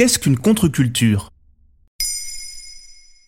[0.00, 1.28] Qu'est-ce qu'une contre-culture?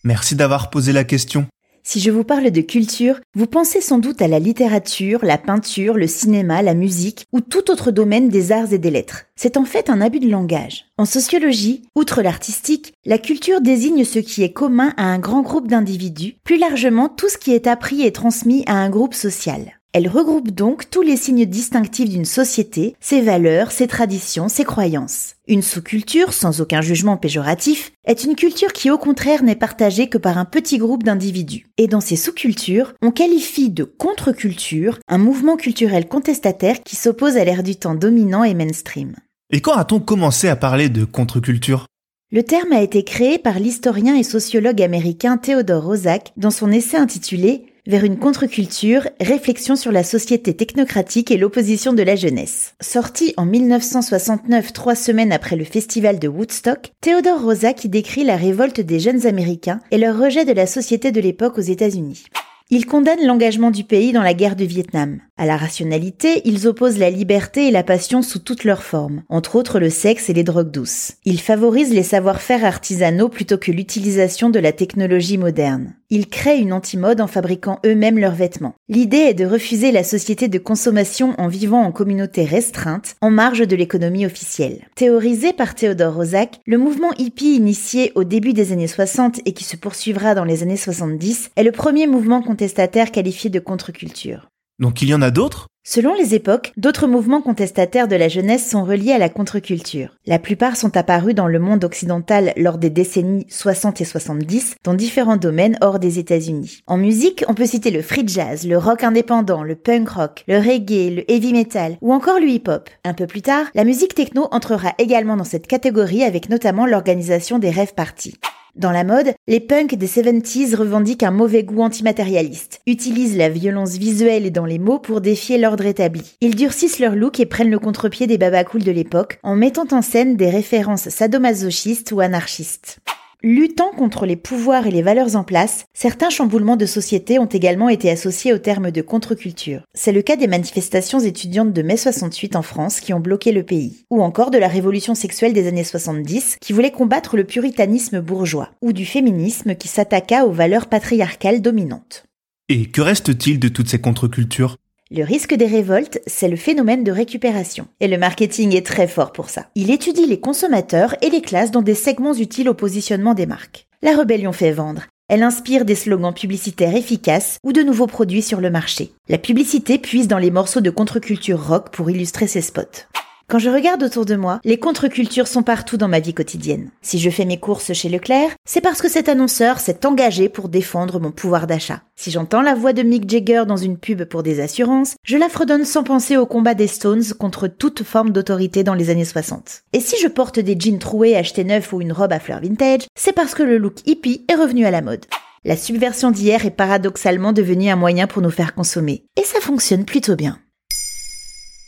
[0.03, 1.45] Merci d'avoir posé la question.
[1.83, 5.93] Si je vous parle de culture, vous pensez sans doute à la littérature, la peinture,
[5.93, 9.25] le cinéma, la musique ou tout autre domaine des arts et des lettres.
[9.35, 10.85] C'est en fait un abus de langage.
[10.97, 15.67] En sociologie, outre l'artistique, la culture désigne ce qui est commun à un grand groupe
[15.67, 19.79] d'individus, plus largement tout ce qui est appris et transmis à un groupe social.
[19.95, 25.35] Elle regroupe donc tous les signes distinctifs d'une société, ses valeurs, ses traditions, ses croyances.
[25.47, 30.17] Une sous-culture, sans aucun jugement péjoratif, est une culture qui au contraire n'est partagée que
[30.17, 31.67] par un petit groupe d'individus.
[31.77, 37.45] Et dans ces sous-cultures, on qualifie de contre-culture un mouvement culturel contestataire qui s'oppose à
[37.45, 39.15] l'ère du temps dominant et mainstream.
[39.51, 41.85] Et quand a-t-on commencé à parler de contre-culture?
[42.31, 46.97] Le terme a été créé par l'historien et sociologue américain Theodore Roszak dans son essai
[46.97, 52.75] intitulé vers une contre-culture, réflexion sur la société technocratique et l'opposition de la jeunesse.
[52.81, 58.35] Sorti en 1969, trois semaines après le festival de Woodstock, Theodore Rosa y décrit la
[58.35, 62.25] révolte des jeunes Américains et leur rejet de la société de l'époque aux États-Unis.
[62.69, 65.19] Il condamne l'engagement du pays dans la guerre du Vietnam.
[65.37, 69.57] À la rationalité, ils opposent la liberté et la passion sous toutes leurs formes, entre
[69.57, 71.13] autres le sexe et les drogues douces.
[71.25, 75.93] Ils favorisent les savoir-faire artisanaux plutôt que l'utilisation de la technologie moderne.
[76.15, 78.75] Ils créent une antimode en fabriquant eux-mêmes leurs vêtements.
[78.87, 83.67] L'idée est de refuser la société de consommation en vivant en communauté restreinte, en marge
[83.67, 84.87] de l'économie officielle.
[84.93, 89.63] Théorisé par Theodore Roszak, le mouvement hippie initié au début des années 60 et qui
[89.63, 94.51] se poursuivra dans les années 70 est le premier mouvement contestataire qualifié de contre-culture.
[94.79, 95.67] Donc il y en a d'autres?
[95.85, 100.15] Selon les époques, d'autres mouvements contestataires de la jeunesse sont reliés à la contre-culture.
[100.25, 104.93] La plupart sont apparus dans le monde occidental lors des décennies 60 et 70 dans
[104.93, 106.83] différents domaines hors des États-Unis.
[106.87, 110.57] En musique, on peut citer le free jazz, le rock indépendant, le punk rock, le
[110.57, 112.89] reggae, le heavy metal ou encore le hip-hop.
[113.03, 117.59] Un peu plus tard, la musique techno entrera également dans cette catégorie avec notamment l'organisation
[117.59, 118.37] des rêves parties.
[118.75, 123.97] Dans la mode, les punks des 70s revendiquent un mauvais goût antimatérialiste, utilisent la violence
[123.97, 126.35] visuelle et dans les mots pour défier l'ordre établi.
[126.41, 130.01] Ils durcissent leur look et prennent le contre-pied des babacools de l'époque en mettant en
[130.01, 132.97] scène des références sadomasochistes ou anarchistes.
[133.45, 137.89] Luttant contre les pouvoirs et les valeurs en place, certains chamboulements de société ont également
[137.89, 139.81] été associés au terme de contre-culture.
[139.93, 143.63] C'est le cas des manifestations étudiantes de mai 68 en France qui ont bloqué le
[143.63, 148.21] pays, ou encore de la révolution sexuelle des années 70 qui voulait combattre le puritanisme
[148.21, 152.23] bourgeois, ou du féminisme qui s'attaqua aux valeurs patriarcales dominantes.
[152.69, 154.77] Et que reste-t-il de toutes ces contre-cultures?
[155.13, 157.85] Le risque des révoltes, c'est le phénomène de récupération.
[157.99, 159.67] Et le marketing est très fort pour ça.
[159.75, 163.85] Il étudie les consommateurs et les classes dans des segments utiles au positionnement des marques.
[164.01, 165.03] La rébellion fait vendre.
[165.29, 169.11] Elle inspire des slogans publicitaires efficaces ou de nouveaux produits sur le marché.
[169.29, 173.05] La publicité puise dans les morceaux de contre-culture rock pour illustrer ses spots.
[173.49, 176.89] Quand je regarde autour de moi, les contre-cultures sont partout dans ma vie quotidienne.
[177.01, 180.69] Si je fais mes courses chez Leclerc, c'est parce que cet annonceur s'est engagé pour
[180.69, 182.01] défendre mon pouvoir d'achat.
[182.15, 185.49] Si j'entends la voix de Mick Jagger dans une pub pour des assurances, je la
[185.49, 189.83] fredonne sans penser au combat des Stones contre toute forme d'autorité dans les années 60.
[189.91, 193.01] Et si je porte des jeans troués achetés neufs ou une robe à fleurs vintage,
[193.15, 195.25] c'est parce que le look hippie est revenu à la mode.
[195.65, 199.25] La subversion d'hier est paradoxalement devenue un moyen pour nous faire consommer.
[199.37, 200.59] Et ça fonctionne plutôt bien.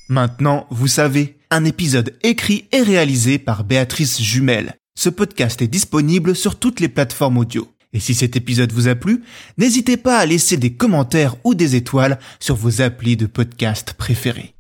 [0.08, 4.76] Maintenant, vous savez, un épisode écrit et réalisé par Béatrice Jumel.
[4.98, 7.72] Ce podcast est disponible sur toutes les plateformes audio.
[7.94, 9.24] Et si cet épisode vous a plu,
[9.58, 14.55] n'hésitez pas à laisser des commentaires ou des étoiles sur vos applis de podcast préférés.